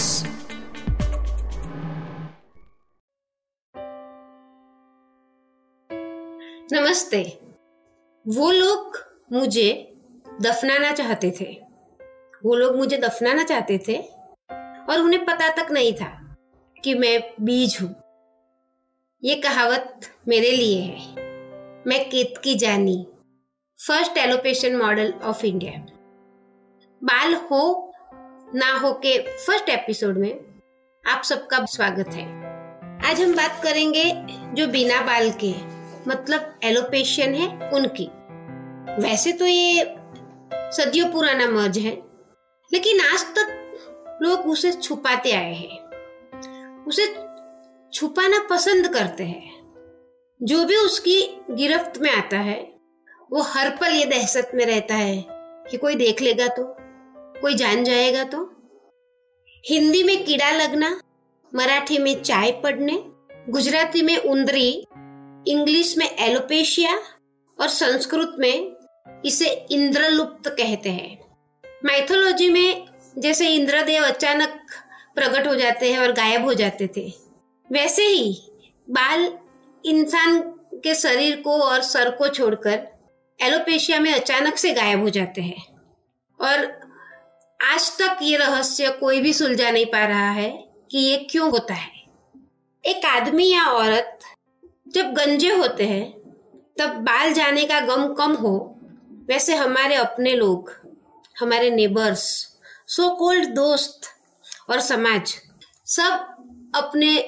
नमस्ते। 6.72 7.38
वो 8.28 8.50
लोग 8.50 8.98
मुझे 9.32 9.92
दफनाना 10.42 10.92
चाहते 10.92 11.30
थे। 11.40 11.62
वो 12.44 12.54
लोग 12.54 12.76
मुझे 12.76 12.96
दफनाना 12.96 13.44
चाहते 13.44 13.78
थे 13.78 13.98
और 14.90 15.00
उन्हें 15.00 15.24
पता 15.24 15.48
तक 15.48 15.70
नहीं 15.70 15.92
था 15.94 16.36
कि 16.84 16.94
मैं 16.94 17.34
बीज 17.40 17.78
हूँ। 17.82 17.94
ये 19.24 19.34
कहावत 19.34 20.00
मेरे 20.28 20.50
लिए 20.50 20.80
है। 20.80 21.14
मैं 21.86 22.10
Ketaki 22.10 22.54
Jani 22.54 23.06
first 23.86 24.18
alopecia 24.18 24.76
model 24.76 25.12
of 25.12 25.46
India 25.46 25.97
बाल 27.04 27.34
हो, 27.34 27.92
ना 28.54 28.78
हो 28.78 28.92
के 28.92 29.18
फ़र्स्ट 29.18 29.68
एपिसोड 29.68 30.18
में 30.18 30.60
आप 31.06 31.22
सबका 31.24 31.64
स्वागत 31.64 32.08
है। 32.08 32.24
आज 33.10 33.20
हम 33.20 33.34
बात 33.34 33.60
करेंगे 33.62 34.04
जो 34.54 34.66
बिना 34.66 35.00
बाल 35.02 35.30
के 35.44 35.52
मतलब 36.10 36.60
एलोपेशियन 36.64 37.34
है, 37.34 37.70
उनकी। 37.70 38.08
वैसे 39.02 39.32
तो 39.32 39.46
ये 39.46 39.96
सदियों 40.54 41.12
पुराना 41.12 41.46
मर्ज 41.48 41.78
है, 41.78 42.02
लेकिन 42.72 43.00
आज 43.00 43.24
तक 43.38 44.18
लोग 44.22 44.40
उसे 44.40 44.72
छुपाते 44.72 45.32
आए 45.32 45.54
हैं। 45.54 46.84
उसे 46.84 47.06
छुपाना 47.92 48.48
पसंद 48.50 48.88
करते 48.88 49.24
हैं। 49.24 49.54
जो 50.42 50.64
भी 50.64 50.76
उसकी 50.76 51.40
गिरफ्त 51.50 52.00
में 52.00 52.10
आता 52.10 52.38
है, 52.38 52.74
वो 53.32 53.42
हर 53.42 53.70
पल 53.70 53.94
ये 53.94 54.04
दहशत 54.04 54.50
में 54.54 54.66
रहता 54.66 54.94
है 54.94 55.24
कि 55.70 55.76
कोई 55.76 55.94
देख 55.94 56.22
लेगा 56.22 56.48
तो। 56.48 56.87
कोई 57.40 57.54
जान 57.54 57.84
जाएगा 57.84 58.24
तो? 58.24 58.42
हिंदी 59.64 60.02
में 60.02 60.24
कीड़ा 60.24 60.50
लगना, 60.52 61.00
मराठी 61.54 61.98
में 61.98 62.22
चाय 62.22 62.50
पड़ने, 62.52 63.02
गुजराती 63.48 64.02
में 64.02 64.16
उंदरी, 64.16 64.68
इंग्लिश 65.48 65.96
में 65.98 66.16
एलोपेशिया 66.18 66.96
और 67.60 67.68
संस्कृत 67.68 68.36
में 68.38 68.72
इसे 69.24 69.48
इंद्रलुप्त 69.70 70.48
कहते 70.48 70.90
हैं। 70.90 71.18
माइथोलॉजी 71.84 72.50
में 72.50 72.86
जैसे 73.18 73.48
इंद्रदेव 73.48 74.04
अचानक 74.04 74.60
प्रकट 75.14 75.46
हो 75.46 75.54
जाते 75.54 75.92
हैं 75.92 75.98
और 75.98 76.12
गायब 76.12 76.44
हो 76.44 76.54
जाते 76.54 76.88
थे, 76.96 77.12
वैसे 77.72 78.02
ही 78.02 78.50
बाल 78.90 79.32
इंसान 79.84 80.40
के 80.74 80.94
शरीर 80.94 81.40
को 81.40 81.60
और 81.60 81.82
सर 81.82 82.10
को 82.10 82.28
छोड़कर 82.28 82.86
एलोपेशिया 83.42 84.00
में 84.00 84.12
अचानक 84.14 84.56
से 84.56 84.72
गायब 84.72 85.02
हो 85.02 85.10
जाते 85.10 85.42
हैं। 85.42 85.64
और 86.40 86.87
आज 87.60 87.98
तक 87.98 88.18
ये 88.22 88.36
रहस्य 88.36 88.90
कोई 88.90 89.20
भी 89.20 89.32
सुलझा 89.32 89.70
नहीं 89.70 89.86
पा 89.86 90.04
रहा 90.06 90.30
है 90.30 90.50
कि 90.90 90.98
ये 90.98 91.16
क्यों 91.30 91.50
होता 91.50 91.74
है। 91.74 91.90
एक 92.84 93.04
आदमी 93.04 93.48
या 93.52 93.64
औरत 93.64 94.18
जब 94.88 95.12
गंजे 95.14 95.54
होते 95.56 95.86
हैं, 95.86 96.12
तब 96.78 96.90
बाल 97.00 97.32
जाने 97.32 97.64
का 97.64 97.80
गम 97.80 98.14
कम 98.14 98.32
हो, 98.32 98.80
वैसे 99.28 99.54
हमारे 99.54 99.94
अपने 99.94 100.34
लोग, 100.36 100.72
हमारे 101.40 101.70
नेबर्स 101.70 102.24
सो 102.86 103.10
कोल्ड 103.10 103.48
दोस्त 103.48 104.00
और 104.70 104.80
समाज, 104.80 105.34
सब 105.86 106.72
अपने 106.74 107.18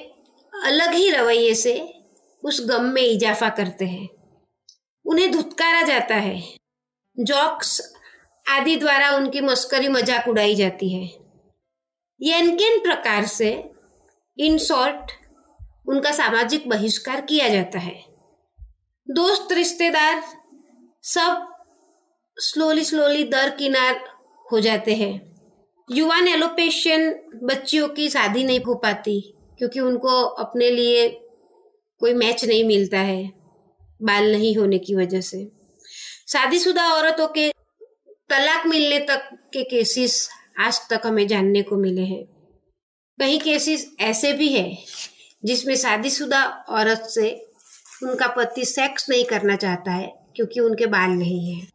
अलग 0.53 0.93
ही 0.93 1.09
रवैये 1.09 1.55
से 1.55 2.03
उस 2.43 2.65
गम 2.69 2.83
में 2.83 3.01
इजाफा 3.01 3.49
करते 3.49 3.85
हैं। 3.85 4.09
उन्हें 5.05 5.31
धुतकारा 5.31 5.81
जाता 5.81 6.15
है। 6.15 6.41
जॉक्स 7.19 7.93
आदि 8.45 8.75
द्वारा 8.75 9.09
उनकी 9.11 9.41
मस्करी 9.41 9.87
मज़ाक 9.89 10.27
उड़ाई 10.27 10.55
जाती 10.55 10.89
है। 10.89 11.05
यनकेन 12.19 12.79
प्रकार 12.79 13.25
से 13.27 13.51
इन 14.37 14.57
शॉर्ट 14.59 15.11
उनका 15.87 16.11
सामाजिक 16.11 16.67
बहिष्कार 16.69 17.21
किया 17.21 17.47
जाता 17.49 17.79
है। 17.79 17.95
दोस्त, 19.07 19.51
रिश्तेदार 19.51 20.23
सब 21.03 21.47
स्लोली 22.37 22.83
स्लोली 22.83 23.23
दर 23.25 23.49
किनार 23.49 24.03
हो 24.45 24.59
जाते 24.59 24.95
हैं। 24.95 25.13
युवान 25.89 26.27
एलोपेशियन 26.27 27.09
बच्चियों 27.43 27.87
की 27.89 28.09
शादी 28.09 28.43
नहीं 28.43 28.59
हो 28.59 28.75
पाती, 28.75 29.19
क्योंकि 29.59 29.79
उनको 29.79 30.21
अपने 30.43 30.69
लिए 30.71 31.07
कोई 32.01 32.13
मैच 32.13 32.45
नहीं 32.45 32.63
मिलता 32.63 32.99
है, 32.99 33.23
बाल 33.99 34.31
नहीं 34.31 34.55
होने 34.57 34.79
की 34.79 34.95
वजह 34.95 35.21
से। 35.21 35.43
शादीशुदा 36.27 36.87
औरतों 36.91 37.27
के 37.27 37.49
तलाक 38.31 38.65
मिलने 38.65 38.99
तक 38.99 39.23
के 39.53 39.63
केसेस 39.63 40.29
आज 40.59 40.79
तक 40.89 41.01
हमें 41.05 41.27
जानने 41.27 41.61
को 41.61 41.75
मिले 41.77 42.01
हैं। 42.01 42.23
कई 43.19 43.39
केसेस 43.39 43.95
ऐसे 43.99 44.33
भी 44.33 44.47
है 44.53 44.77
जिसमें 45.45 45.75
शादीशुदा 45.75 46.43
औरत 46.69 47.01
से 47.09 47.49
उनका 48.03 48.27
पति 48.27 48.65
सेक्स 48.65 49.09
नहीं 49.09 49.25
करना 49.25 49.55
चाहता 49.55 49.91
है 49.91 50.07
क्योंकि 50.35 50.59
उनके 50.59 50.85
बाल 50.85 51.09
नहीं 51.09 51.53
है। 51.53 51.67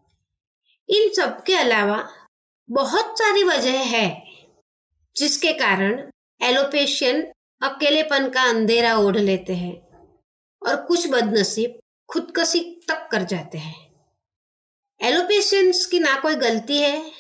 इन 0.89 1.13
सब 1.13 1.43
के 1.43 1.55
अलावा 1.55 2.09
बहुत 2.71 3.19
सारी 3.19 3.43
वजह 3.43 3.79
है 3.79 4.23
जिसके 5.17 5.53
कारण 5.53 6.11
एलोपेशियन 6.41 7.23
अकेलेपन 7.63 8.29
का 8.29 8.43
अंधेरा 8.43 8.97
ओढ़ 8.97 9.17
लेते 9.17 9.55
हैं 9.55 9.75
और 10.63 10.85
कुछ 10.87 11.09
बदनसीब 11.11 11.79
खुदकशी 12.09 12.61
तक 12.89 13.09
कर 13.13 13.23
जाते 13.23 13.59
हैं। 13.59 13.86
एलोपेशियंस 15.03 15.87
की 15.87 15.99
ना 15.99 16.21
कोई 16.21 16.35
गलती 16.35 16.79
है 16.79 17.13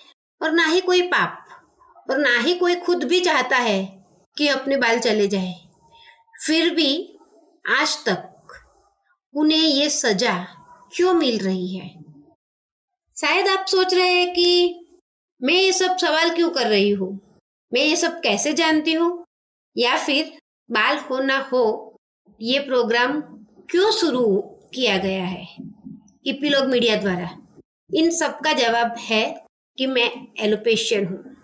और 0.42 0.52
ना 0.52 0.66
ही 0.66 0.80
कोई 0.80 1.02
पाप 1.02 1.46
और 2.10 2.18
ना 2.18 2.38
ही 2.38 2.54
कोई 2.54 2.74
खुद 2.74 3.04
भी 3.04 3.20
चाहता 3.20 3.56
है 3.56 4.06
कि 4.38 4.48
अपने 4.48 4.76
बाल 4.76 4.98
चले 4.98 5.28
जाए। 5.28 5.54
फिर 6.46 6.74
भी 6.74 7.18
आज 7.68 8.04
तक 8.08 8.32
उन्हें 9.34 9.58
ये 9.58 9.90
सजा 9.90 10.46
क्यों 10.94 11.14
मिल 11.14 11.38
रही 11.38 11.76
है? 11.76 11.88
शायद 13.20 13.48
आप 13.48 13.66
सोच 13.66 13.94
रहे 13.94 14.12
हैं 14.12 14.34
कि 14.34 14.80
मैं 15.42 15.54
ये 15.54 15.72
सब 15.72 15.96
सवाल 15.96 16.30
क्यों 16.30 16.50
कर 16.50 16.66
रही 16.66 16.90
हूँ? 16.90 17.38
मैं 17.74 17.80
ये 17.80 17.96
सब 17.96 18.20
कैसे 18.20 18.52
जानती 18.52 18.92
हूँ? 18.92 19.24
या 19.78 19.96
फिर 19.98 20.38
बाल 20.70 20.98
हो 20.98 21.18
ना 21.18 21.38
हो, 21.52 21.96
ये 22.40 22.58
प्रोग्राम 22.58 23.20
क्यों 23.70 23.92
शुरू 23.92 24.40
किया 24.74 24.98
गया 24.98 25.24
है? 25.24 25.56
इपीलोग 26.26 26.64
मीडिया 26.64 26.96
द्वारा। 26.96 27.45
इन 27.90 28.10
सब 28.10 28.40
का 28.40 28.52
जवाब 28.52 28.94
है 29.00 29.24
कि 29.78 29.86
मैं 29.86 30.10
एलोपेशियन 30.40 31.06
हूँ। 31.06 31.36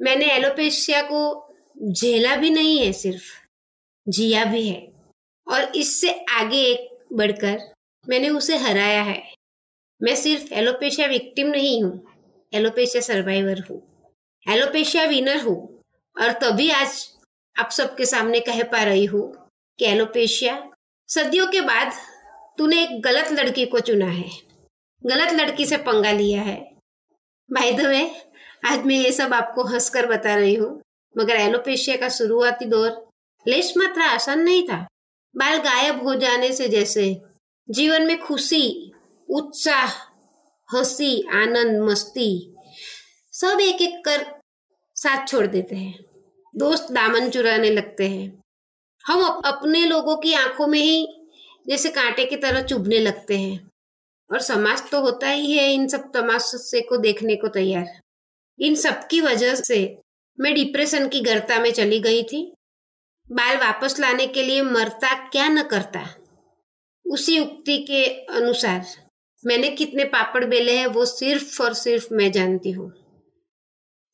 मैंने 0.00 0.30
एलोपेशिया 0.32 1.02
को 1.02 1.20
झेला 1.82 2.36
भी 2.36 2.50
नहीं 2.50 2.78
है, 2.78 2.92
सिर्फ़ 2.92 3.24
जिया 4.06 4.44
भी 4.44 4.68
है। 4.68 4.86
और 5.46 5.72
इससे 5.76 6.12
आगे 6.30 6.62
एक 6.62 7.06
बढ़कर 7.12 7.58
मैंने 8.04 8.28
उसे 8.30 8.56
हराया 8.56 9.02
है। 9.02 9.22
मैं 10.00 10.14
सिर्फ़ 10.16 10.52
एलोपेशिया 10.54 11.06
विक्टिम 11.08 11.46
नहीं 11.46 11.82
हूँ, 11.82 12.00
एलोपेशिया 12.52 13.02
सर्वाइवर 13.02 13.64
हूँ, 13.70 13.82
एलोपेशिया 14.46 15.04
विनर 15.04 15.40
हूँ। 15.42 15.56
और 16.16 16.32
तभी 16.42 16.70
आज 16.70 17.06
आप 17.56 17.70
सबके 17.70 18.06
सामने 18.06 18.40
कह 18.40 18.62
पा 18.62 18.82
रही 18.84 19.04
हूँ 19.04 19.22
कि 19.78 19.84
एलोपेशिया 19.84 20.62
सदियों 21.08 21.46
के 21.46 21.60
बाद 21.60 21.92
तूने 22.58 22.82
एक 22.82 23.00
गलत 23.02 23.32
लड़की 23.32 23.66
को 23.66 23.80
चुना 23.80 24.06
है। 24.06 24.30
गलत 25.06 25.32
लड़की 25.32 25.66
से 25.66 25.76
पंगा 25.76 26.12
लिया 26.12 26.42
है। 26.42 26.56
भाई 27.52 27.72
द 27.72 27.80
वे 27.80 28.22
आज 28.66 28.84
मैं 28.84 28.96
ये 28.96 29.12
सब 29.12 29.34
आपको 29.34 29.62
हंसकर 29.62 30.06
बता 30.06 30.34
रही 30.34 30.54
हूँ, 30.54 30.82
मगर 31.18 31.34
एलोपेशिया 31.34 31.96
का 31.96 32.08
शुरुआती 32.08 32.64
दौर। 32.64 33.08
लेश 33.48 33.76
मात्रा 33.76 34.04
आसान 34.04 34.40
नहीं 34.40 34.68
था। 34.68 34.86
बाल 35.36 35.58
गायब 35.58 36.02
हो 36.02 36.14
जाने 36.14 36.52
से 36.52 36.68
जैसे 36.68 37.22
जीवन 37.70 38.06
में 38.06 38.18
खुशी, 38.20 38.92
उत्साह, 39.28 39.92
हँसी, 40.68 41.22
आनंद, 41.22 41.80
मस्ती, 41.82 42.54
सब 43.32 43.60
एक 43.60 43.82
एक 43.82 44.04
कर 44.04 44.26
साथ 44.96 45.26
छोड़ 45.26 45.46
देते 45.46 45.76
हैं। 45.76 46.04
दोस्त 46.56 46.92
दामन 46.92 47.30
चुराने 47.30 47.70
लगते 47.70 48.08
हैं। 48.08 48.42
हम 49.04 49.22
अपने 49.44 49.84
लोगों 49.86 50.16
की 50.16 50.32
आँखों 50.34 50.66
में 50.66 50.78
ही 50.78 51.06
जैसे 51.68 51.88
कांटे 51.88 52.24
की 52.24 52.36
तरह 52.36 52.62
चुभने 52.62 52.98
लगते 52.98 53.38
हैं। 53.38 53.67
और 54.30 54.40
समाज 54.42 54.82
तो 54.90 55.00
होता 55.00 55.28
ही 55.28 55.52
है, 55.52 55.72
इन 55.72 55.86
सब 55.88 56.10
तमाशे 56.14 56.80
को 56.80 56.96
देखने 56.98 57.36
को 57.36 57.48
तैयार। 57.50 57.86
इन 58.58 58.74
सब 58.76 59.06
की 59.08 59.20
वजह 59.20 59.54
से 59.56 59.80
मैं 60.38 60.54
डिप्रेशन 60.54 61.08
की 61.08 61.20
गर्ता 61.22 61.58
में 61.60 61.72
चली 61.72 62.00
गई 62.00 62.22
थी। 62.22 62.40
बाल 63.30 63.56
वापस 63.56 63.98
लाने 64.00 64.26
के 64.26 64.42
लिए 64.42 64.62
मरता 64.62 65.14
क्या 65.26 65.48
न 65.48 65.62
करता, 65.64 66.04
उसी 67.06 67.38
उक्ति 67.40 67.78
के 67.80 68.04
अनुसार 68.36 68.86
मैंने 69.44 69.70
कितने 69.70 70.04
पापड़ 70.06 70.44
बेले 70.44 70.76
हैं 70.78 70.86
वो 70.88 71.04
सिर्फ़ 71.06 71.62
और 71.62 71.74
सिर्फ़ 71.74 72.14
मैं 72.14 72.30
जानती 72.32 72.70
हूँ। 72.70 72.90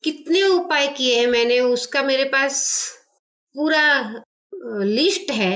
कितने 0.03 0.43
उपाय 0.45 0.87
किए 0.87 1.19
हैं 1.19 1.27
मैंने, 1.27 1.59
उसका 1.59 2.03
मेरे 2.03 2.23
पास 2.25 2.57
पूरा 3.55 4.23
लिस्ट 4.53 5.31
है। 5.31 5.55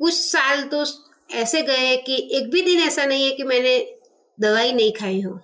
कुछ 0.00 0.14
साल 0.14 0.62
तो 0.64 0.84
ऐसे 1.34 1.62
गए 1.62 1.96
कि 1.96 2.28
एक 2.32 2.50
भी 2.50 2.62
दिन 2.62 2.80
ऐसा 2.80 3.04
नहीं 3.04 3.30
है 3.30 3.36
कि 3.36 3.42
मैंने 3.42 3.96
दवाई 4.40 4.72
नहीं 4.72 4.92
खाई 4.92 5.20
हो। 5.20 5.40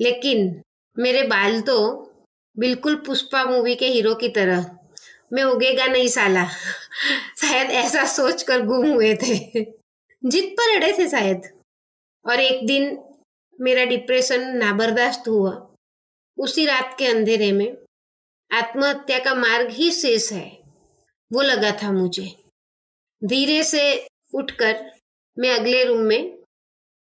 लेकिन 0.00 0.62
मेरे 0.98 1.22
बाल 1.22 1.60
तो 1.60 2.02
बिल्कुल 2.58 2.94
पुष्पा 2.94 3.44
मूवी 3.44 3.74
के 3.74 3.86
हीरो 3.86 4.14
की 4.14 4.28
तरह। 4.28 4.78
मैं 5.32 5.44
उगेगा 5.44 5.86
नहीं 5.86 6.08
साला। 6.08 6.48
शायद 7.40 7.70
ऐसा 7.70 8.06
सोचकर 8.06 8.62
गुम 8.62 8.92
हुए 8.92 9.14
थे। 9.14 9.64
जिद 10.24 10.44
पर 10.44 10.76
अड़े 10.76 10.92
थे 10.98 11.08
शायद। 11.08 11.60
और 12.26 12.40
एक 12.40 12.66
दिन 12.66 13.04
मेरा 13.60 13.84
डिप्रेशन 13.84 14.56
नाबर्दाश्त 14.56 15.28
हुआ। 15.28 15.74
उसी 16.38 16.66
रात 16.66 16.96
के 16.98 17.06
अंधेरे 17.06 17.52
में 17.52 17.76
आत्महत्या 18.52 19.18
का 19.18 19.34
मार्ग 19.34 19.70
ही 19.70 19.92
शेष 19.92 20.32
है। 20.32 20.58
वो 21.32 21.42
लगा 21.42 21.70
था 21.70 21.92
मुझे। 21.92 22.36
धीरे 23.24 23.64
से 23.64 24.08
उठकर 24.34 24.95
मैं 25.36 25.50
अगले 25.50 25.84
रूम 25.84 26.00
में 26.00 26.38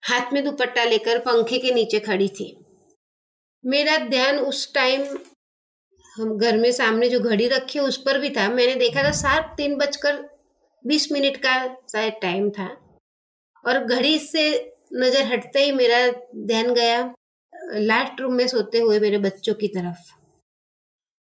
हाथ 0.02 0.32
में 0.32 0.44
दुपट्टा 0.44 0.84
लेकर 0.84 1.18
पंखे 1.18 1.58
के 1.58 1.70
नीचे 1.70 2.00
खड़ी 2.00 2.28
थी। 2.28 2.46
मेरा 3.64 3.96
ध्यान 3.98 4.38
उस 4.38 4.72
टाइम 4.74 5.02
हम 6.16 6.36
घर 6.38 6.56
में 6.56 6.70
सामने 6.72 7.08
जो 7.08 7.20
घड़ी 7.20 7.48
रखी 7.48 7.78
है, 7.78 7.84
उस 7.84 7.96
पर 7.96 8.18
भी 8.18 8.30
था। 8.30 8.48
मैंने 8.48 8.74
देखा 8.74 9.02
था 9.02 9.10
सात 9.10 9.54
तीन 9.56 9.76
बजकर 9.76 10.22
बीस 10.84 11.10
मिनट 11.12 11.36
का 11.36 11.54
शायद 11.92 12.18
टाइम 12.22 12.50
था। 12.50 12.68
और 13.64 13.84
घड़ी 13.84 14.18
से 14.18 14.74
नज़र 14.92 15.22
हटते 15.24 15.64
ही 15.64 15.72
मेरा 15.72 16.06
ध्यान 16.36 16.74
गया 16.74 17.14
लास्ट 17.74 18.20
रूम 18.20 18.34
में 18.34 18.46
सोते 18.48 18.78
हुए 18.78 19.00
मेरे 19.00 19.18
बच्चों 19.18 19.54
की 19.54 19.68
तरफ़। 19.68 20.12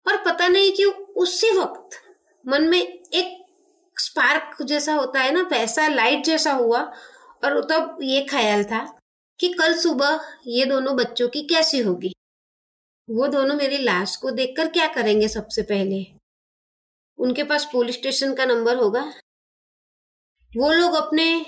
और 0.07 0.17
पता 0.25 0.49
नहीं 0.49 0.73
क्यों, 0.73 0.93
उसी 0.93 1.51
वक्त 1.51 1.97
मन 2.45 2.69
में 2.69 2.81
एक 2.81 3.44
स्पार्क 3.99 4.63
जैसा 4.63 4.95
होता 4.95 5.21
है 5.21 5.33
ना 5.33 5.43
पैसा 5.43 5.89
लाइट 5.89 6.25
जैसा 6.25 6.53
हुआ 6.53 6.81
और 7.45 7.65
तब 7.65 7.99
ये 8.03 8.27
ख्याल 8.31 8.65
था 8.65 9.01
कि 9.41 9.49
कल 9.49 9.75
सुबह 9.75 10.21
ये 10.47 10.67
दोनों 10.67 10.97
बच्चों 10.97 11.29
की 11.29 11.43
कैसी 11.43 11.79
होगी। 11.79 12.15
वो 13.11 13.27
दोनों 13.27 13.55
मेरी 13.55 13.79
लाश 13.79 14.17
को 14.17 14.31
देखकर 14.31 14.69
क्या 14.69 14.87
करेंगे 14.87 15.29
सबसे 15.29 15.63
पहले? 15.63 16.07
उनके 17.19 17.45
पास 17.45 17.69
पुलिस 17.73 17.95
स्टेशन 17.95 18.35
का 18.35 18.45
नंबर 18.45 18.77
होगा। 18.77 19.13
वो 20.57 20.73
लोग 20.73 20.95
अपने 20.95 21.47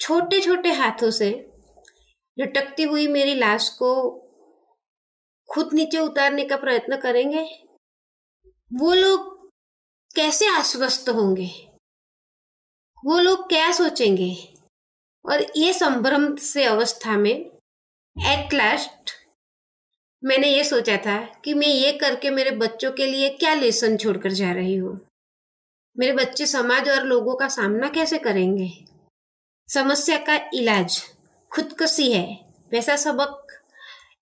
छोटे 0.00 0.40
छोटे 0.40 0.72
हाथों 0.72 1.10
से 1.10 1.52
लटकती 2.38 2.82
हुई 2.82 3.08
मेरी 3.08 3.34
लाश 3.34 3.68
को 3.68 4.18
खुद 5.50 5.70
नीचे 5.72 5.98
उतारने 5.98 6.44
का 6.44 6.56
प्रयत्न 6.56 6.96
करेंगे। 6.96 7.64
वो 8.72 8.94
लोग 8.94 9.50
कैसे 10.14 10.48
आश्वस्त 10.48 11.08
होंगे? 11.08 11.71
वो 13.04 13.18
लोग 13.18 13.48
क्या 13.48 13.72
सोचेंगे? 13.72 14.54
और 15.24 15.46
ये 15.56 15.72
संभ्रम 15.72 16.36
से 16.36 16.64
अवस्था 16.64 17.16
में 17.16 17.32
एट 18.26 18.54
लास्ट 18.54 19.10
मैंने 20.24 20.48
ये 20.48 20.64
सोचा 20.64 20.96
था 20.96 21.24
कि 21.24 21.54
मैं 21.54 21.66
ये 21.66 21.92
करके 21.92 22.30
मेरे 22.30 22.50
बच्चों 22.50 22.92
के 22.92 23.06
लिए 23.06 23.28
क्या 23.28 23.54
लेसन 23.54 23.96
छोड़कर 23.96 24.32
जा 24.32 24.52
रही 24.52 24.76
हूँ? 24.76 25.08
मेरे 25.98 26.12
बच्चे 26.12 26.46
समाज 26.46 26.88
और 26.88 27.04
लोगों 27.04 27.34
का 27.34 27.48
सामना 27.48 27.88
कैसे 27.88 28.18
करेंगे? 28.18 28.84
समस्या 29.68 30.18
का 30.18 30.50
इलाज 30.54 31.02
खुदकशी 31.50 32.12
है। 32.12 32.44
वैसा 32.72 32.96
सबक 32.96 33.46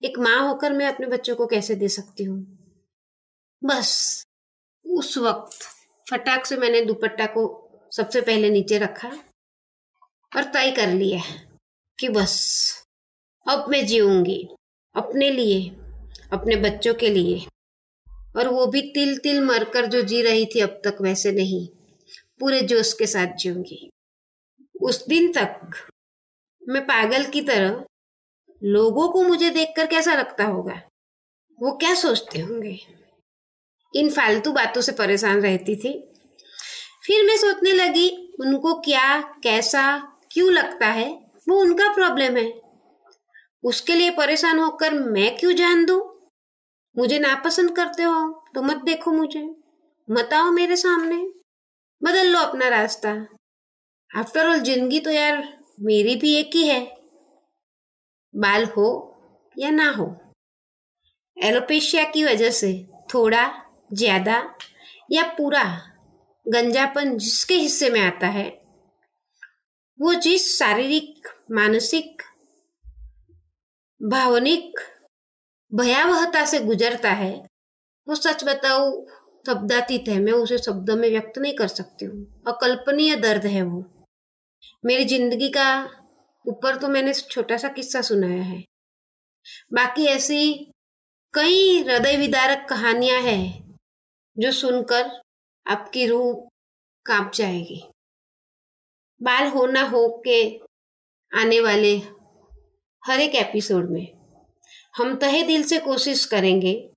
एक 0.04 0.18
माँ 0.18 0.48
होकर 0.48 0.72
मैं 0.72 0.86
अपने 0.86 1.06
बच्चों 1.06 1.36
को 1.36 1.46
कैसे 1.46 1.74
दे 1.74 1.88
सकती 1.88 2.24
हूँ? 2.24 2.58
बस, 3.64 4.24
उस 4.86 5.18
वक्त 5.18 5.58
फटाक 6.10 6.46
से 6.46 6.56
मैंने 6.56 6.84
दुपट्टा 6.84 7.26
को 7.26 7.69
सबसे 7.96 8.20
पहले 8.20 8.50
नीचे 8.50 8.78
रखा 8.78 9.08
और 10.36 10.44
तय 10.44 10.70
कर 10.70 10.88
लिया 10.88 11.22
कि 11.98 12.08
बस, 12.08 12.34
अब 13.48 13.64
मैं 13.68 13.86
जीऊँगी 13.86 14.48
अपने 14.94 15.30
लिए, 15.30 15.68
अपने 16.32 16.56
बच्चों 16.56 16.94
के 16.94 17.10
लिए। 17.10 17.46
और 18.36 18.48
वो 18.48 18.66
भी 18.66 18.82
तिल 18.82 19.18
तिल 19.18 19.44
मरकर 19.44 19.86
जो 19.86 20.02
जी 20.02 20.22
रही 20.22 20.46
थी 20.46 20.60
अब 20.60 20.80
तक 20.84 20.98
वैसे 21.00 21.32
नहीं, 21.32 21.68
पूरे 22.40 22.62
जोश 22.62 22.92
के 22.92 23.06
साथ 23.06 23.26
जीऊँगी। 23.26 23.90
उस 24.82 25.06
दिन 25.06 25.32
तक 25.32 25.60
मैं 26.68 26.84
पागल 26.84 27.24
की 27.24 27.40
तरह 27.40 27.84
लोगों 28.62 29.08
को 29.08 29.22
मुझे 29.22 29.50
देखकर 29.50 29.86
कैसा 29.86 30.14
लगता 30.14 30.44
होगा? 30.44 30.82
वो 31.62 31.76
क्या 31.76 31.94
सोचते 31.94 32.40
होंगे? 32.40 32.78
इन 33.94 34.10
फालतू 34.10 34.52
बातों 34.52 34.80
से 34.80 34.92
परेशान 34.92 35.40
रहती 35.40 35.76
थी 35.76 36.09
फिर 37.04 37.24
मैं 37.26 37.36
सोचने 37.36 37.72
लगी, 37.72 38.08
उनको 38.40 38.74
क्या, 38.80 39.20
कैसा, 39.42 39.98
क्यों 40.32 40.50
लगता 40.52 40.86
है? 40.86 41.08
वो 41.48 41.60
उनका 41.60 41.92
प्रॉब्लम 41.94 42.36
है। 42.36 42.52
उसके 43.64 43.94
लिए 43.94 44.10
परेशान 44.10 44.58
होकर 44.58 44.94
मैं 44.94 45.36
क्यों 45.36 45.52
जान 45.54 45.84
दू? 45.86 45.98
मुझे 46.96 47.18
नापसंद 47.18 47.74
करते 47.76 48.02
हो 48.02 48.44
तो 48.54 48.62
मत 48.62 48.76
देखो 48.76 49.12
मुझे। 49.12 49.42
मत 50.08 50.32
आओ 50.34 50.50
मेरे 50.50 50.76
सामने। 50.76 51.16
बदल 52.02 52.26
लो 52.26 52.38
अपना 52.38 52.68
रास्ता। 52.68 53.10
आफ्टर 54.10 54.48
ऑल 54.48 54.58
ज़िंदगी 54.58 55.00
तो 55.00 55.10
यार 55.10 55.42
मेरी 55.80 56.16
भी 56.16 56.34
एक 56.36 56.50
ही 56.54 56.66
है। 56.68 56.80
बाल 58.34 58.64
हो 58.66 58.88
या 59.56 59.70
ना 59.70 59.90
हो। 59.90 60.06
एलोपेशिया 61.36 62.04
की 62.04 62.24
वजह 62.24 62.50
से 62.50 62.72
थोड़ा, 63.14 63.50
ज़्यादा 63.92 64.42
या 65.10 65.22
पूरा 65.38 65.62
गंजापन 66.46 67.16
जिसके 67.18 67.54
हिस्से 67.54 67.90
में 67.90 68.00
आता 68.00 68.26
है, 68.26 68.48
वो 70.00 70.14
जिस 70.14 70.58
शारीरिक, 70.58 71.28
मानसिक, 71.50 72.22
भावनिक, 74.00 74.80
भयावहता 75.72 76.44
से 76.44 76.60
गुजरता 76.60 77.10
है, 77.12 77.32
वो 78.06 78.14
सच 78.14 78.44
बताऊ, 78.44 78.90
शब्दातीत 79.46 80.08
है, 80.08 80.18
मैं 80.18 80.32
उसे 80.32 80.58
शब्दों 80.58 80.96
में 80.96 81.08
व्यक्त 81.10 81.38
नहीं 81.38 81.54
कर 81.54 81.68
सकती 81.68 82.04
हूँ, 82.04 82.42
अकल्पनीय 82.48 83.16
दर्द 83.16 83.46
है 83.46 83.62
वो। 83.62 83.84
मेरी 84.84 85.04
ज़िंदगी 85.04 85.48
का 85.48 85.70
ऊपर 86.44 86.76
तो 86.76 86.88
मैंने 86.88 87.12
छोटा 87.14 87.56
सा 87.56 87.68
किस्सा 87.68 88.00
सुनाया 88.02 88.42
है। 88.42 88.62
बाकी 89.72 90.06
ऐसी 90.06 90.54
कई 91.34 91.82
हृदय 91.82 92.16
विदारक 92.16 92.66
कहानियाँ 92.68 93.20
हैं, 93.22 93.76
जो 94.36 94.52
सुनकर 94.52 95.10
आपकी 95.66 96.06
रूह 96.06 96.48
काँप 97.06 97.32
जाएगी। 97.32 97.82
बाल 99.22 99.46
होना 99.46 99.82
हो 99.82 100.22
के 100.24 100.60
आने 101.32 101.60
वाले 101.60 101.96
हर 103.02 103.20
एक 103.20 103.34
एपिसोड 103.34 103.90
में 103.90 104.06
हम 104.96 105.16
तहे 105.16 105.42
दिल 105.42 105.62
से 105.62 105.78
कोशिश 105.78 106.24
करेंगे 106.24 106.90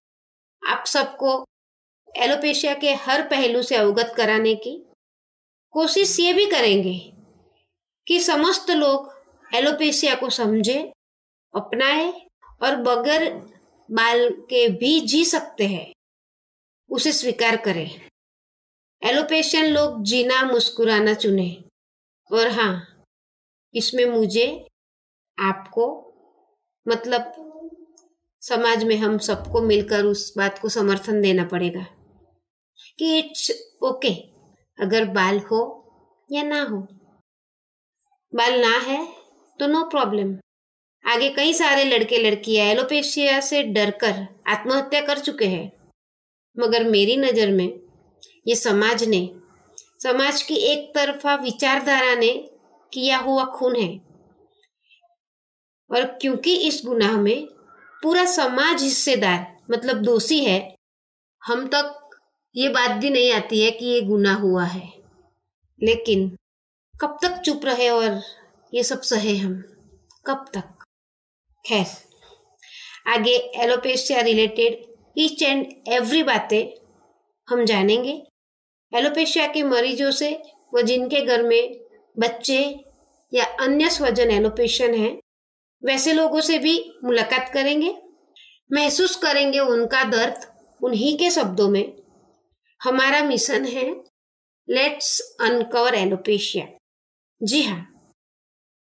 आप 0.67 0.85
सबको 0.85 1.45
एलोपेशिया 2.17 2.73
के 2.73 2.93
हर 2.93 3.21
पहलू 3.21 3.61
से 3.61 3.75
अवगत 3.75 4.13
कराने 4.17 4.55
की। 4.55 4.75
कोशिश 5.73 6.19
ये 6.19 6.33
भी 6.33 6.45
करेंगे 6.45 6.97
कि 8.07 8.19
समस्त 8.19 8.71
लोग 8.71 9.11
एलोपेशिया 9.55 10.15
को 10.15 10.29
समझे, 10.29 10.93
अपनाए 11.53 12.11
और 12.63 12.75
बगैर 12.75 13.33
बाल 13.89 14.29
के 14.49 14.67
भी 14.69 14.99
जी 14.99 15.25
सकते 15.25 15.67
हैं, 15.67 15.93
उसे 16.89 17.11
स्वीकार 17.11 17.57
करें। 17.57 18.09
एलोपेशियन 19.03 19.65
लोग 19.67 20.03
जीना 20.03 20.41
मुस्कुराना 20.43 21.13
चुने। 21.13 21.47
और 22.31 22.47
हाँ 22.49 22.73
इसमें 23.75 24.05
मुझे 24.05 24.45
आपको 25.37 25.87
मतलब 26.85 27.33
समाज 28.41 28.83
में 28.83 28.95
हम 28.97 29.17
सबको 29.19 29.61
मिलकर 29.61 30.05
उस 30.05 30.33
बात 30.37 30.59
को 30.59 30.69
समर्थन 30.69 31.21
देना 31.21 31.43
पड़ेगा 31.45 31.85
कि 32.99 33.17
इट्स 33.19 33.51
ओके 33.83 34.13
अगर 34.79 35.05
बाल 35.11 35.39
हो 35.51 35.61
या 36.29 36.43
ना 36.43 36.61
हो। 36.61 36.79
बाल 38.33 38.59
ना 38.61 38.77
है 38.79 39.05
तो 39.59 39.67
नो 39.67 39.83
प्रॉब्लम 39.89 40.35
आगे 41.05 41.29
कई 41.29 41.53
सारे 41.53 41.83
लड़के 41.85 42.17
लड़कियाँ 42.19 42.65
एलोपेशिया 42.67 43.39
से 43.41 43.63
डरकर 43.65 44.25
आत्महत्या 44.47 45.01
कर 45.01 45.19
चुके 45.19 45.47
हैं। 45.47 45.71
मगर 46.57 46.83
मेरी 46.89 47.15
नज़र 47.17 47.51
में 47.51 47.82
ये 48.47 48.55
समाज 48.55 49.03
ने, 49.03 49.29
समाज 50.03 50.41
की 50.41 50.55
एक 50.55 50.93
तरफा 50.95 51.35
विचारधारा 51.35 52.15
ने 52.15 52.31
किया 52.93 53.17
हुआ 53.17 53.45
खून 53.45 53.75
है। 53.75 53.97
और 55.89 56.05
क्योंकि 56.21 56.55
इस 56.57 56.81
गुनाह 56.85 57.17
में 57.17 57.45
पूरा 58.03 58.25
समाज 58.25 58.81
हिस्सेदार 58.83 59.45
मतलब 59.71 60.01
दोषी 60.01 60.43
है, 60.45 60.75
हम 61.41 61.67
तक 61.67 61.99
ये 62.55 62.69
बात 62.69 62.91
भी 62.91 63.09
नहीं 63.09 63.31
आती 63.33 63.61
है 63.61 63.71
कि 63.71 63.85
ये 63.85 64.01
गुना 64.01 64.33
हुआ 64.33 64.63
है। 64.63 64.91
लेकिन 65.83 66.37
कब 67.01 67.17
तक 67.21 67.37
चुप 67.37 67.65
रहे 67.65 67.89
और 67.89 68.21
ये 68.73 68.83
सब 68.83 69.01
सहे 69.01 69.35
हम? 69.37 69.53
कब 70.25 70.45
तक? 70.53 70.83
खैर, 71.65 71.85
आगे 73.07 73.35
alopecia 73.55 74.21
related 74.21 74.85
each 75.17 75.41
and 75.43 75.65
every 75.87 76.23
बातें 76.23 76.63
हम 77.47 77.65
जानेंगे। 77.65 78.21
एलोपेशिया 78.93 79.47
के 79.47 79.63
मरीजों 79.63 80.11
से 80.11 80.31
व 80.73 80.81
जिनके 80.81 81.21
घर 81.21 81.43
में 81.43 81.79
बच्चे 82.17 82.59
या 83.31 83.45
अन्य 83.61 83.89
स्वजन 83.89 84.31
एलोपेशन 84.31 84.93
है, 84.93 85.09
वैसे 85.83 86.13
लोगों 86.13 86.41
से 86.41 86.57
भी 86.57 86.77
मुलाकात 87.03 87.49
करेंगे। 87.53 87.93
महसूस 88.69 89.15
करेंगे 89.15 89.59
उनका 89.59 90.03
दर्द 90.03 90.45
उन्हीं 90.81 91.17
के 91.17 91.29
शब्दों 91.29 91.69
में। 91.69 91.93
हमारा 92.81 93.23
मिशन 93.23 93.65
है 93.65 93.89
लेट्स 94.67 95.19
अनकवर 95.41 95.95
एलोपेशिया 95.95 96.67
जी 97.41 97.61
हाँ 97.61 97.87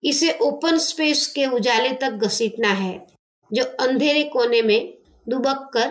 इसे 0.03 0.31
ओपन 0.43 0.79
स्पेस 0.79 1.27
के 1.27 1.47
उजाले 1.47 1.93
तक 1.93 2.11
घसीटना 2.19 2.69
है, 2.69 3.07
जो 3.51 3.65
अंधेरे 3.81 4.23
कोने 4.25 4.63
में 4.63 4.95
दुबक 5.27 5.71
कर 5.75 5.91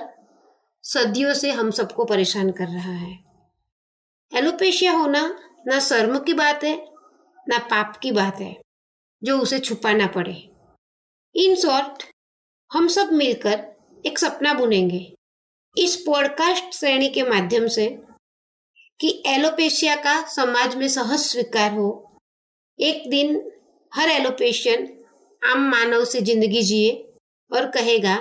सदियों 0.83 1.33
से 1.33 1.51
हम 1.51 1.71
सबको 1.71 2.05
परेशान 2.05 2.51
कर 2.51 2.67
रहा 2.67 2.93
है। 2.93 3.30
एलोपेशिया 4.33 4.91
होना 4.91 5.21
ना 5.67 5.79
शर्म 5.79 6.19
की 6.19 6.33
बात 6.33 6.63
है, 6.63 6.75
ना 7.49 7.57
पाप 7.57 7.97
की 7.97 8.11
बात 8.11 8.35
है, 8.35 8.61
जो 9.23 9.39
उसे 9.39 9.59
छुपाना 9.59 10.07
पड़े। 10.07 10.33
इन 11.35 11.55
शॉर्ट, 11.55 12.03
हम 12.71 12.87
सब 12.87 13.11
मिलकर 13.11 13.65
एक 14.05 14.19
सपना 14.19 14.53
बुनेंगे। 14.53 15.15
इस 15.77 15.95
पॉडकास्ट 15.95 16.73
श्रेणी 16.73 17.09
के 17.09 17.23
माध्यम 17.23 17.67
से 17.67 17.87
कि 18.99 19.23
एलोपेशिया 19.27 19.95
का 19.95 20.21
समाज 20.27 20.75
में 20.75 20.87
सहज 20.87 21.19
स्वीकार 21.19 21.71
हो। 21.71 22.17
एक 22.79 23.09
दिन 23.09 23.51
हर 23.95 24.09
एलोपेशियन 24.09 25.05
आम 25.41 25.69
मानव 25.71 26.05
से 26.05 26.21
ज़िंदगी 26.21 26.61
जिए 26.61 26.91
और 27.51 27.69
कहेगा, 27.71 28.15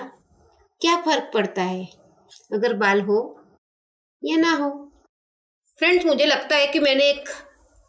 क्या 0.80 0.96
फ़र्क 0.96 1.30
पड़ता 1.34 1.62
है? 1.62 1.88
अगर 2.52 2.74
बाल 2.74 3.00
हो 3.00 3.40
या 4.22 4.36
ना 4.36 4.52
हो। 4.56 4.89
फ्रेंड्स 5.80 6.04
मुझे 6.06 6.24
लगता 6.26 6.56
है 6.56 6.66
कि 6.66 6.80
मैंने 6.80 7.04
एक 7.10 7.28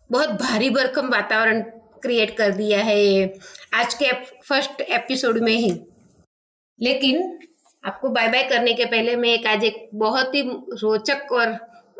बहुत 0.10 0.30
भारी 0.42 0.70
भरकम 0.70 1.08
वातावरण 1.10 1.60
क्रिएट 2.02 2.36
कर 2.38 2.52
दिया 2.52 2.84
है 2.84 3.26
आज 3.74 3.94
के 3.94 4.12
फ़र्स्ट 4.44 4.82
एपिसोड 4.82 5.38
में 5.38 5.52
ही। 5.54 5.72
लेकिन 6.80 7.40
आपको 7.84 8.10
बाय 8.10 8.28
बाय 8.28 8.44
करने 8.44 8.74
के 8.74 8.86
पहले 8.86 9.16
मैं 9.16 9.30
एक 9.30 9.48
आज 9.48 9.64
एक 9.64 9.90
बहुत 9.96 10.36
ही 10.36 10.42
रोचक 10.74 11.32
और 11.32 11.52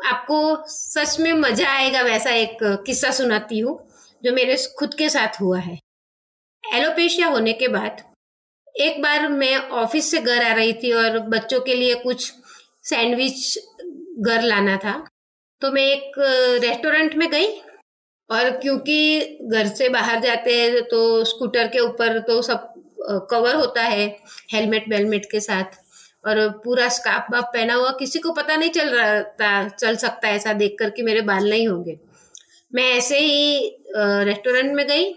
आपको 0.06 0.40
सच 0.68 1.18
में 1.20 1.32
मज़ा 1.32 1.68
आएगा 1.70 2.02
वैसा 2.02 2.30
एक 2.36 2.58
किस्सा 2.86 3.10
सुनाती 3.10 3.58
हूँ, 3.58 3.78
जो 4.22 4.32
मेरे 4.32 4.56
खुद 4.78 4.94
के 4.94 5.08
साथ 5.08 5.40
हुआ 5.40 5.58
है। 5.58 5.78
एलोपेशिया 6.64 7.28
होने 7.28 7.52
के 7.52 7.68
बाद 7.68 8.04
एक 8.74 9.02
बार 9.02 9.28
मैं 9.30 9.56
ऑफ़िस 9.84 10.10
से 10.10 10.18
घर 10.18 10.42
आ 10.42 10.52
रही 10.54 10.72
थी 10.72 10.92
और 10.94 11.18
बच्चों 11.28 11.60
के 11.60 11.74
लिए 11.74 11.94
कुछ 12.02 12.32
सैंडविच 12.82 13.58
घर 14.18 14.42
लाना 14.42 14.76
था। 14.76 15.02
तो 15.62 15.70
मैं 15.72 15.82
एक 15.86 16.12
रेस्टोरेंट 16.62 17.14
में 17.14 17.28
गई 17.30 17.46
और 18.30 18.50
क्योंकि 18.60 19.38
घर 19.42 19.66
से 19.66 19.88
बाहर 19.88 20.20
जाते 20.20 20.54
हैं 20.60 20.82
तो 20.82 21.02
स्कूटर 21.24 21.68
के 21.68 21.78
ऊपर 21.78 22.18
तो 22.20 22.40
सब 22.42 22.68
कवर 23.30 23.54
होता 23.54 23.82
है 23.82 24.06
हेलमेट 24.52 24.88
वेलमेट 24.88 25.30
के 25.30 25.40
साथ 25.40 25.78
और 26.26 26.48
पूरा 26.64 26.88
स्काफ 26.88 27.30
बाफ 27.30 27.44
पहना 27.54 27.74
हुआ 27.74 27.90
किसी 27.98 28.18
को 28.18 28.32
पता 28.32 28.56
नहीं 28.56 28.70
चल 28.70 28.88
रहा 28.88 29.22
था, 29.22 29.68
चल 29.68 29.96
सकता 29.96 30.28
है 30.28 30.36
ऐसा 30.36 30.52
देख 30.52 30.76
कर 30.78 30.90
कि 30.90 31.02
मेरे 31.02 31.20
बाल 31.22 31.48
नहीं 31.50 31.68
होंगे। 31.68 31.98
मैं 32.72 32.90
ऐसे 32.92 33.18
ही 33.18 33.78
रेस्टोरेंट 33.96 34.72
में 34.74 34.86
गई 34.86 35.10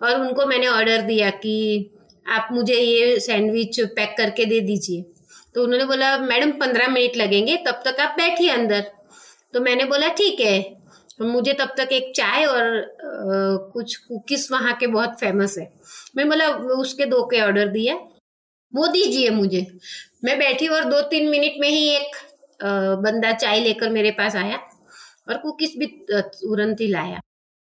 और 0.00 0.20
उनको 0.20 0.46
मैंने 0.46 0.66
ऑर्डर 0.68 1.02
दिया 1.02 1.30
कि 1.30 1.90
आप 2.26 2.48
मुझे 2.52 2.74
ये 2.74 3.18
सैंडविच 3.20 3.80
पैक 3.96 4.14
करके 4.18 4.44
दे 4.44 4.60
दीजिए। 4.60 5.04
तो 5.54 5.62
उन्होंने 5.64 5.84
बोला, 5.84 6.16
मैडम, 6.18 6.50
पंद्रह 6.50 6.88
मिनट 6.88 7.16
लगेंगे, 7.16 7.56
तब 7.56 7.82
तक 7.84 8.00
आप 8.00 8.14
बैठिए 8.18 8.50
अंदर। 8.50 8.90
तो 9.54 9.60
मैंने 9.60 9.84
बोला 9.84 10.08
ठीक 10.14 10.40
है। 10.40 10.62
तो 11.18 11.24
मुझे 11.24 11.52
तब 11.52 11.74
तक 11.78 11.92
एक 11.92 12.12
चाय 12.16 12.44
और 12.44 12.78
आ, 12.78 13.70
कुछ 13.72 13.96
कुकीज 13.96 14.48
वहाँ 14.52 14.74
के 14.76 14.86
बहुत 14.86 15.18
फ़ेमस 15.20 15.56
है। 15.58 15.72
मैं 16.16 16.28
बोला 16.28 16.48
उसके 16.76 17.06
दो 17.06 17.24
के 17.26 17.40
ऑर्डर 17.40 17.68
दिया 17.68 17.94
वो 18.72 18.86
दीजिए 18.86 19.30
मुझे। 19.30 19.66
मैं 20.24 20.38
बैठी 20.38 20.68
और 20.68 20.84
दो 20.84 21.00
तीन 21.08 21.28
मिनट 21.30 21.60
में 21.60 21.68
ही 21.68 21.88
एक 21.88 22.16
आ, 22.60 22.68
बंदा 22.96 23.32
चाय 23.34 23.60
लेकर 23.60 23.90
मेरे 23.90 24.10
पास 24.10 24.36
आया 24.36 24.56
और 25.28 25.38
कुकीज 25.38 25.76
भी 25.78 25.86
तुरंत 26.10 26.80
ही 26.80 26.88
लाया। 26.88 27.20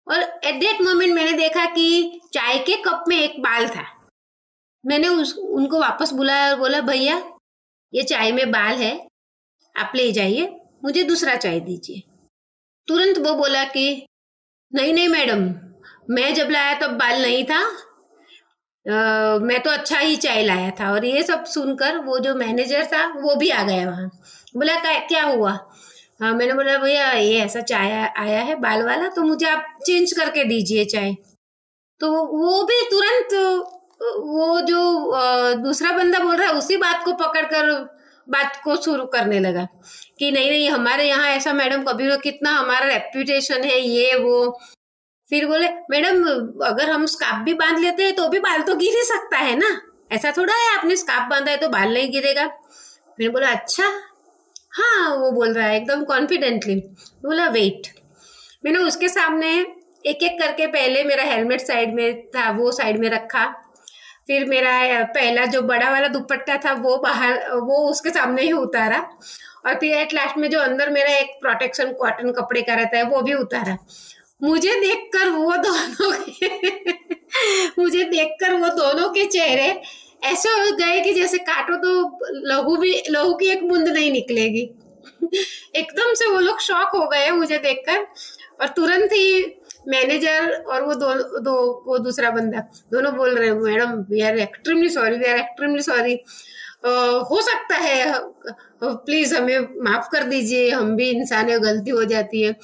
और 0.07 0.21
एट 0.21 0.59
दैट 0.59 0.81
मोमेंट 0.81 1.13
मैंने 1.13 1.31
देखा 1.37 1.65
कि 1.65 2.19
चाय 2.33 2.57
के 2.59 2.75
कप 2.83 3.05
में 3.07 3.17
एक 3.17 3.41
बाल 3.41 3.67
था। 3.67 3.85
मैंने 4.83 5.07
उस 5.07 5.35
उनको 5.37 5.79
वापस 5.79 6.11
बुलाया 6.13 6.49
और 6.51 6.59
बोला 6.59 6.81
भैया 6.81 7.21
ये 7.93 8.03
चाय 8.03 8.31
में 8.31 8.51
बाल 8.51 8.75
है। 8.75 8.95
आप 9.75 9.91
ले 9.95 10.11
जाइए। 10.11 10.56
मुझे 10.87 11.03
दूसरा 11.03 11.35
चाय 11.37 11.59
दीजिए। 11.61 12.03
तुरंत 12.87 13.17
वो 13.19 13.33
बोला 13.35 13.63
कि 13.67 14.05
नहीं 14.71 14.93
नहीं 14.93 15.07
मैडम 15.09 15.39
मैं 16.09 16.33
जब 16.33 16.49
लाया 16.51 16.73
तब 16.79 16.91
बाल 16.97 17.21
नहीं 17.21 17.43
था। 17.45 17.59
आ, 18.85 19.39
मैं 19.39 19.59
तो 19.63 19.69
अच्छा 19.69 19.99
ही 19.99 20.15
चाय 20.15 20.43
लाया 20.43 20.69
था 20.79 20.91
और 20.91 21.05
ये 21.05 21.23
सब 21.23 21.45
सुनकर 21.45 21.97
वो 22.05 22.19
जो 22.19 22.35
मैनेजर 22.35 22.85
था 22.85 23.05
वो 23.15 23.35
भी 23.35 23.49
आ 23.49 23.63
गया 23.63 23.89
वहाँ। 23.89 24.07
बोला 24.55 24.75
क्या 25.07 25.23
हुआ? 25.23 25.51
हाँ 26.21 26.33
मैंने 26.33 26.53
बोला 26.53 26.77
भैया 26.77 27.11
ये 27.11 27.39
ऐसा 27.39 27.61
चाय 27.63 27.91
आया 28.17 28.39
है 28.41 28.55
बाल 28.61 28.83
वाला 28.83 29.07
तो 29.09 29.21
मुझे 29.23 29.45
आप 29.45 29.65
चेंज 29.85 30.13
करके 30.13 30.43
दीजिए 30.43 30.85
चाय। 30.85 31.13
तो 32.01 32.11
वो 32.11 32.63
भी 32.63 32.81
तुरंत 32.91 33.33
वो 34.01 34.59
जो 34.61 34.79
दूसरा 35.63 35.91
बंदा 35.97 36.19
बोल 36.19 36.35
रहा 36.35 36.47
है 36.47 36.55
उसी 36.55 36.77
बात 36.77 37.03
को 37.05 37.13
पकड़कर 37.17 37.69
बात 38.29 38.61
को 38.63 38.75
शुरू 38.75 39.05
करने 39.05 39.39
लगा 39.39 39.67
कि 40.19 40.31
नहीं 40.31 40.49
नहीं, 40.49 40.69
हमारे 40.69 41.07
यहाँ 41.07 41.29
ऐसा 41.29 41.53
मैडम 41.53 41.83
कभी 41.83 42.09
कितना 42.23 42.51
हमारा 42.51 42.87
रेप्यूटेशन 42.87 43.63
है, 43.63 43.79
ये, 43.79 44.15
वो। 44.15 44.59
फिर 45.27 45.45
बोले, 45.45 45.69
मैडम, 45.91 46.23
अगर 46.65 46.89
हम 46.89 47.05
स्कार्फ 47.05 47.43
भी 47.45 47.53
बाँध 47.53 47.79
लेते 47.79 48.03
हैं 48.03 48.15
तो 48.15 48.27
भी 48.29 48.39
बाल 48.39 48.61
तो 48.61 48.75
गिर 48.75 48.95
ही 48.95 49.03
सकता 49.03 49.37
है 49.37 49.55
ना? 49.55 49.69
ऐसा 50.11 50.31
थोड़ा 50.37 50.53
है, 50.53 50.77
आपने 50.77 50.95
स्कार्फ 50.95 51.29
बांधा 51.29 51.51
है 51.51 51.57
तो 51.57 51.69
बाल 51.69 51.93
नहीं 51.93 52.11
गिरेगा? 52.11 52.45
मैंने 52.45 53.29
बोला 53.29 53.49
अच्छा। 53.49 53.83
हाँ 54.71 55.15
वो 55.15 55.31
बोल 55.31 55.53
रहा 55.53 55.67
है, 55.67 55.75
एकदम 55.77 56.03
कॉन्फिडेंटली 56.03 56.75
बोला 57.23 57.47
वेट 57.49 57.87
मैंने 58.65 58.79
उसके 58.79 59.09
सामने 59.09 59.49
एक 60.05 60.23
एक 60.23 60.39
करके 60.39 60.67
पहले 60.67 61.03
मेरा 61.03 61.23
हेलमेट 61.23 61.61
साइड 61.61 61.93
में 61.93 62.27
था, 62.27 62.49
वो 62.51 62.71
साइड 62.71 62.99
में 62.99 63.09
रखा। 63.09 63.45
फिर 64.27 64.45
मेरा 64.45 65.03
पहला 65.03 65.45
जो 65.45 65.61
बड़ा 65.61 65.91
वाला 65.91 66.07
दुपट्टा 66.07 66.57
था, 66.57 66.73
वो 66.73 66.97
बाहर, 66.97 67.51
वो 67.51 67.89
उसके 67.89 68.09
सामने 68.09 68.41
ही 68.41 68.51
उतारा। 68.51 69.09
और 69.65 69.75
फिर 69.75 69.97
एट 69.97 70.13
लास्ट 70.13 70.37
में 70.37 70.49
जो 70.49 70.59
अंदर 70.59 70.89
मेरा 70.89 71.09
एक 71.09 71.27
प्रोटेक्शन 71.41 71.93
कॉटन 71.93 72.31
कपड़े 72.31 72.61
का 72.61 72.73
रहता 72.73 72.97
है, 72.97 73.03
वो 73.03 73.21
भी 73.21 73.33
उतारा। 73.33 73.77
मुझे 74.43 74.79
देखकर 74.79 75.29
वो 75.29 75.55
दोनों 75.57 76.11
मुझे 77.83 78.03
देखकर 78.03 78.53
वो 78.53 78.67
दोनों 78.67 79.09
के 79.09 79.25
चेहरे 79.25 79.81
ऐसे 80.23 80.49
हो 80.49 80.75
गए 80.77 81.01
कि 81.01 81.13
जैसे 81.13 81.37
काटो 81.37 81.75
तो 81.75 82.19
लहू 82.33 82.77
भी, 82.77 83.03
लहू 83.09 83.33
की 83.33 83.47
एक 83.47 83.67
बूंद 83.69 83.87
नहीं 83.87 84.11
निकलेगी। 84.11 84.69
एकदम 85.75 86.13
से 86.13 86.29
वो 86.29 86.39
लोग 86.39 86.59
शॉक 86.59 86.89
हो 86.95 87.07
गए 87.07 87.31
मुझे 87.31 87.57
देखकर। 87.57 88.07
और 88.61 88.67
तुरंत 88.67 89.09
ही 89.13 89.56
मैनेजर 89.87 90.51
और 90.53 90.83
वो 90.83 90.93
दो 90.95 91.13
दो, 91.39 91.83
वो 91.87 91.97
दूसरा 91.99 92.29
बंदा, 92.31 92.59
दोनों 92.91 93.13
बोल 93.15 93.37
रहे 93.37 93.49
हैं, 93.49 93.55
madam 93.55 93.91
we 94.09 94.21
are 94.21 94.37
extremely 94.39 94.89
sorry 94.89 95.17
we 95.17 95.25
are 95.25 95.37
extremely 95.37 95.81
sorry 95.83 96.19
हो 97.29 97.41
सकता 97.41 97.75
है 97.75 98.13
प्लीज़ 98.83 99.35
हमें 99.35 99.67
माफ़ 99.83 100.09
कर 100.11 100.23
दीजिए, 100.25 100.69
हम 100.71 100.95
भी 100.95 101.09
इंसान 101.11 101.49
है, 101.49 101.59
गलती 101.59 101.91
हो 101.91 102.03
जाती 102.05 102.41
है। 102.41 102.55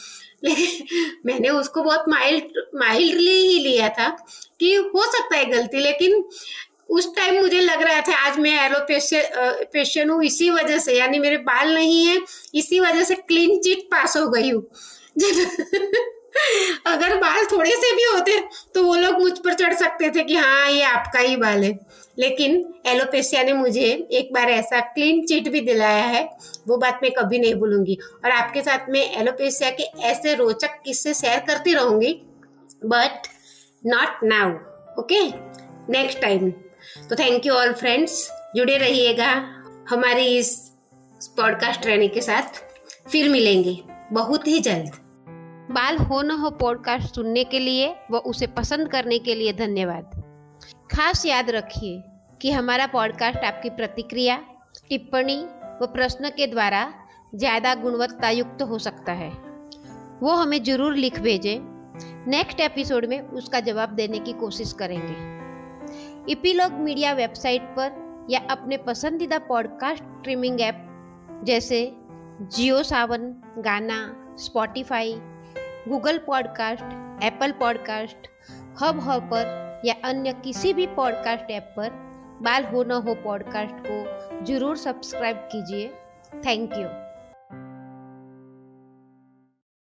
लेकिन 0.43 1.19
मैंने 1.25 1.49
उसको 1.51 1.83
बहुत 1.83 2.05
माइल्ड 2.09 2.59
माइल्डली 2.75 3.37
ही 3.47 3.59
लिया 3.59 3.89
था 3.89 4.09
कि 4.59 4.73
हो 4.75 5.05
सकता 5.11 5.37
है 5.37 5.45
गलती, 5.51 5.79
लेकिन 5.79 6.23
उस 6.89 7.07
टाइम 7.15 7.41
मुझे 7.41 7.59
लग 7.61 7.81
रहा 7.81 8.01
था, 8.01 8.15
आज 8.17 8.37
मैं 8.39 8.51
एलोपेशियन 8.65 10.09
हूँ, 10.09 10.23
इसी 10.23 10.49
वजह 10.51 10.77
से, 10.79 10.97
यानी 10.97 11.19
मेरे 11.19 11.37
बाल 11.43 11.73
नहीं 11.73 12.05
है, 12.05 12.19
इसी 12.55 12.79
वजह 12.79 13.03
से 13.03 13.15
क्लीन 13.17 13.59
चिट 13.61 13.87
पास 13.91 14.17
हो 14.17 14.27
गई 14.29 14.49
हूँ। 14.49 14.63
अगर 16.87 17.15
बाल 17.17 17.45
थोड़े 17.45 17.71
से 17.71 17.95
भी 17.95 18.03
होते 18.03 18.39
तो 18.75 18.83
वो 18.83 18.95
लोग 18.95 19.19
मुझ 19.21 19.37
पर 19.39 19.53
चढ़ 19.53 19.73
सकते 19.73 20.09
थे 20.09 20.23
कि 20.23 20.35
हाँ 20.35 20.69
ये 20.69 20.81
आपका 20.83 21.19
ही 21.19 21.35
बाल 21.35 21.63
है। 21.63 21.77
लेकिन 22.19 22.73
एलोपेशिया 22.87 23.43
ने 23.43 23.53
मुझे 23.53 23.85
एक 24.11 24.33
बार 24.33 24.49
ऐसा 24.49 24.79
क्लीन 24.87 25.25
चिट 25.25 25.47
भी 25.49 25.61
दिलाया 25.61 26.03
है, 26.05 26.23
वो 26.67 26.77
बात 26.77 26.99
मैं 27.03 27.11
कभी 27.11 27.39
नहीं 27.39 27.55
भूलूँगी। 27.55 27.97
और 28.25 28.31
आपके 28.31 28.61
साथ 28.61 28.89
में 28.89 29.01
एलोपेशिया 29.01 29.69
के 29.71 29.83
ऐसे 30.03 30.33
रोचक 30.35 30.79
किस्से 30.85 31.13
शेयर 31.13 31.39
करती 31.47 31.73
रहूँगी 31.73 32.13
but 32.85 33.27
not 33.85 34.23
now 34.23 34.51
okay 34.99 35.25
next 35.91 36.21
time 36.21 36.49
तो 37.09 37.15
थैंक 37.15 37.45
यू 37.45 37.53
ऑल 37.53 37.73
फ्रेंड्स 37.73 38.27
जुड़े 38.55 38.77
रहिएगा 38.77 39.31
हमारी 39.89 40.25
इस 40.37 40.55
पॉडकास्ट 41.37 41.81
ट्रेनिंग 41.81 42.11
के 42.11 42.21
साथ। 42.21 42.61
फिर 43.11 43.29
मिलेंगे। 43.29 43.77
बहुत 44.11 44.47
ही 44.47 44.59
जल्द। 44.59 45.02
बाल 45.71 45.97
हो 45.97 46.21
न 46.21 46.31
हो 46.31 46.49
पॉडकास्ट 46.49 47.15
सुनने 47.15 47.43
के 47.43 47.59
लिए 47.59 47.95
व 48.11 48.17
उसे 48.17 48.47
पसंद 48.47 48.87
करने 48.87 49.19
के 49.19 49.35
लिए 49.35 49.53
धन्यवाद। 49.53 50.23
खास 50.95 51.25
याद 51.25 51.49
रखिए 51.49 52.03
कि 52.41 52.51
हमारा 52.51 52.87
पॉडकास्ट 52.87 53.37
आपकी 53.37 53.69
प्रतिक्रिया, 53.69 54.37
टिप्पणी 54.89 55.37
व 55.81 55.85
प्रश्न 55.85 56.29
के 56.29 56.47
द्वारा 56.47 56.93
ज़्यादा 57.35 57.75
गुणवत्ता 57.75 58.29
युक्त 58.29 58.61
हो 58.61 58.77
सकता 58.77 59.11
है। 59.11 59.29
वो 60.19 60.31
हमें 60.31 60.63
ज़रूर 60.63 60.95
लिख 60.95 61.19
भेजें। 61.19 61.59
नेक्स्ट 62.27 62.59
एपिसोड 62.59 63.05
में 63.05 63.19
उसका 63.21 63.59
जवाब 63.59 63.89
देने 63.89 64.19
की 64.19 64.33
कोशिश 64.33 64.73
करेंगे। 64.73 66.31
इपीलॉग 66.31 66.71
मीडिया 66.71 67.13
वेबसाइट 67.13 67.61
पर 67.61 68.27
या 68.29 68.39
अपने 68.39 68.77
पसंदीदा 68.77 69.39
पॉडकास्ट 69.39 70.03
स्ट्रीमिंग 70.03 70.61
ऐप 70.61 70.87
जैसे 71.43 71.95
Jio 72.41 72.83
Saavn 72.83 73.35
Gaana 73.57 74.15
Spotify 74.39 75.21
Google 75.89 76.17
podcast, 76.17 76.83
Apple 77.23 77.51
podcast, 77.51 78.27
Hubhopper 78.99 79.81
या 79.85 79.95
अन्य 80.03 80.33
किसी 80.33 80.73
भी 80.73 80.87
पॉडकास्ट 80.87 81.51
ऐप 81.51 81.73
पर 81.77 81.89
बाल 82.41 82.63
हो 82.63 82.83
न 82.83 82.91
हो 82.91 83.15
पॉडकास्ट 83.15 83.75
को 83.87 84.45
ज़रूर 84.45 84.77
सब्सक्राइब 84.77 85.37
कीजिए। 85.37 85.87
Thank 86.45 86.73
you. 86.73 87.02